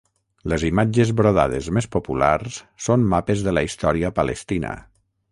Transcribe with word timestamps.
Les 0.51 0.63
imatges 0.67 1.09
brodades 1.17 1.67
més 1.77 1.87
populars 1.95 2.57
són 2.85 3.05
mapes 3.11 3.43
de 3.49 3.53
la 3.57 3.63
història 3.67 4.11
Palestina. 4.21 4.73